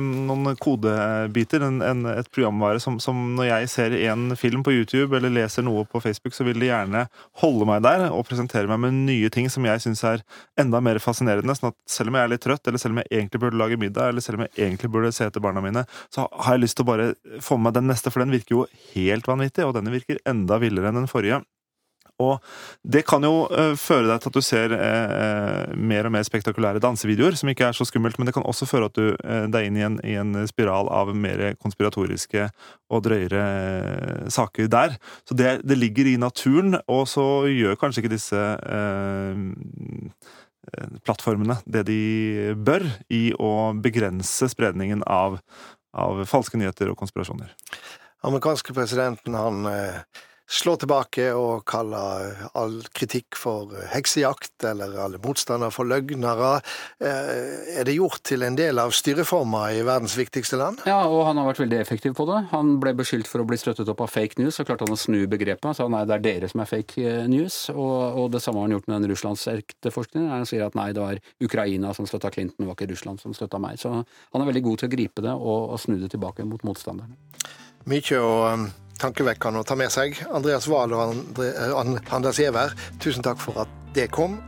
noen 0.00 0.54
kodebiter, 0.62 1.64
en, 1.66 1.80
en, 1.82 2.06
et 2.12 2.30
programvare 2.30 2.80
som, 2.82 3.00
som, 3.02 3.18
når 3.36 3.50
jeg 3.50 3.72
ser 3.72 3.96
en 4.06 4.30
film 4.38 4.62
på 4.66 4.76
YouTube 4.76 5.18
eller 5.18 5.34
leser 5.34 5.66
noe 5.66 5.84
på 5.90 6.00
Facebook, 6.04 6.36
så 6.36 6.46
vil 6.46 6.62
de 6.62 6.70
gjerne 6.70 7.06
holde 7.42 7.68
meg 7.68 7.82
der 7.86 8.06
og 8.12 8.26
presentere 8.28 8.70
meg 8.70 8.84
med 8.86 9.02
nye 9.10 9.30
ting 9.32 9.50
som 9.50 9.66
jeg 9.66 9.82
syns 9.82 10.04
er 10.06 10.24
enda 10.60 10.80
mer 10.84 11.02
fascinerende. 11.02 11.58
sånn 11.58 11.72
at 11.72 11.78
selv 11.90 12.12
om 12.12 12.20
jeg 12.20 12.28
er 12.28 12.34
litt 12.34 12.44
trøtt, 12.46 12.62
eller 12.66 12.82
selv 12.82 12.94
om 12.94 13.02
jeg 13.02 13.10
egentlig 13.10 13.42
burde 13.42 13.58
lage 13.58 13.80
middag, 13.80 14.14
eller 14.14 14.24
selv 14.24 14.38
om 14.38 14.46
jeg 14.46 14.54
egentlig 14.68 14.92
burde 14.94 15.10
se 15.14 15.26
etter 15.26 15.42
barna 15.42 15.64
mine, 15.64 15.82
så 16.14 16.28
har 16.30 16.54
jeg 16.54 16.62
lyst 16.62 16.78
til 16.78 16.86
å 16.86 16.90
bare 16.92 17.10
få 17.42 17.58
med 17.58 17.66
meg 17.66 17.78
den 17.80 17.90
neste, 17.90 18.12
for 18.14 18.22
den 18.22 18.34
virker 18.34 18.54
jo 18.54 18.64
helt 18.94 19.26
vanvittig, 19.26 19.66
og 19.66 19.74
denne 19.74 19.90
virker 19.90 20.22
enda 20.28 20.60
villere 20.62 20.75
villere 20.76 20.92
enn 20.92 21.00
den 21.00 21.10
forrige. 21.10 21.40
Og 22.22 22.40
det 22.80 23.02
kan 23.08 23.24
jo 23.26 23.44
uh, 23.50 23.74
føre 23.76 24.08
deg 24.08 24.22
til 24.22 24.30
at 24.30 24.36
du 24.36 24.44
ser 24.44 24.72
uh, 24.72 25.74
mer 25.76 26.08
og 26.08 26.14
mer 26.14 26.24
spektakulære 26.24 26.80
dansevideoer, 26.80 27.36
som 27.36 27.50
ikke 27.52 27.68
er 27.68 27.76
så 27.76 27.84
skummelt, 27.88 28.16
men 28.18 28.28
det 28.28 28.32
kan 28.36 28.46
også 28.48 28.68
føre 28.68 28.88
at 28.88 28.96
du, 28.96 29.10
deg 29.52 29.68
inn 29.68 29.76
i 29.76 29.84
en, 29.84 29.98
i 30.00 30.16
en, 30.20 30.32
spiral 30.48 30.88
av 30.92 31.12
mer 31.16 31.58
konspiratoriske 31.60 32.48
og 32.92 33.04
drøyere 33.04 34.30
saker 34.32 34.70
der. 34.72 34.96
Så 35.28 35.36
det, 35.36 35.60
det, 35.66 35.76
ligger 35.76 36.08
i 36.08 36.16
naturen, 36.20 36.78
og 36.88 37.04
så 37.10 37.46
gjør 37.50 37.76
kanskje 37.80 38.04
ikke 38.04 38.14
disse 38.14 38.42
plattformene 41.06 41.58
det 41.70 41.84
de 41.86 42.54
bør 42.56 42.86
i 43.12 43.28
å 43.38 43.74
begrense 43.82 44.48
spredningen 44.50 45.04
av, 45.06 45.36
av 45.94 46.24
falske 46.30 46.58
nyheter 46.58 46.90
og 46.90 46.98
konspirasjoner. 47.02 47.52
Amerikanske 48.26 48.74
presidenten 48.74 49.36
han 49.38 49.68
slår 50.46 50.78
tilbake 50.82 51.26
og 51.34 51.64
kaller 51.68 52.46
all 52.56 52.78
kritikk 52.94 53.38
for 53.38 53.72
heksejakt, 53.90 54.54
eller 54.68 54.94
alle 55.02 55.20
motstandere 55.22 55.74
for 55.74 55.88
løgnere. 55.88 56.60
Eh, 57.02 57.80
er 57.80 57.88
det 57.88 57.96
gjort 57.96 58.22
til 58.26 58.46
en 58.46 58.58
del 58.58 58.78
av 58.78 58.94
styreforma 58.94 59.66
i 59.74 59.82
verdens 59.86 60.16
viktigste 60.18 60.60
land? 60.60 60.84
Ja, 60.86 61.00
og 61.10 61.24
han 61.28 61.40
har 61.40 61.48
vært 61.50 61.64
veldig 61.64 61.80
effektiv 61.80 62.14
på 62.18 62.28
det. 62.30 62.44
Han 62.52 62.76
ble 62.82 62.94
beskyldt 62.98 63.30
for 63.30 63.42
å 63.42 63.48
bli 63.48 63.58
støttet 63.60 63.90
opp 63.90 64.04
av 64.06 64.12
fake 64.12 64.40
news, 64.40 64.60
og 64.60 64.70
klarte 64.70 64.86
han 64.86 64.94
å 64.94 65.00
snu 65.00 65.18
begrepet. 65.30 65.76
Så 65.76 65.88
nei, 65.90 66.04
det 66.06 66.18
er 66.18 66.26
dere 66.28 66.52
som 66.52 66.62
er 66.62 66.70
fake 66.70 67.02
eh, 67.02 67.26
news. 67.30 67.58
Og, 67.74 68.22
og 68.22 68.30
det 68.34 68.42
samme 68.44 68.62
har 68.62 68.70
han 68.70 68.78
gjort 68.78 68.90
med 68.90 69.00
den 69.00 69.12
russlandsetterforskningen. 69.14 70.30
Han 70.32 70.48
sier 70.48 70.66
at 70.68 70.78
nei, 70.78 70.92
det 70.96 71.02
var 71.02 71.20
Ukraina 71.42 71.92
som 71.96 72.08
støtta 72.08 72.30
Clinton, 72.34 72.62
det 72.62 72.70
var 72.70 72.78
ikke 72.78 72.92
Russland 72.94 73.22
som 73.22 73.34
støtta 73.36 73.60
meg. 73.62 73.82
Så 73.82 73.92
han 73.92 74.42
er 74.42 74.50
veldig 74.52 74.66
god 74.70 74.82
til 74.82 74.90
å 74.90 74.94
gripe 74.96 75.26
det 75.26 75.34
og, 75.34 75.70
og 75.74 75.80
snu 75.82 75.98
det 75.98 76.14
tilbake 76.14 76.46
mot 76.46 76.62
motstanderne. 76.66 77.18
Mykje 77.86 78.18
å 78.18 78.30
um, 78.50 78.66
tankevekkende 79.00 79.62
å 79.62 79.66
ta 79.66 79.76
med 79.78 79.92
seg. 79.94 80.18
Andreas 80.30 80.68
Wahl 80.70 80.94
og 80.96 81.16
Andre, 81.80 82.02
Anders 82.16 82.40
Giæver, 82.40 82.74
tusen 83.02 83.24
takk 83.26 83.40
for 83.42 83.66
at 83.66 83.80
det 83.96 84.10
kom. 84.14 84.38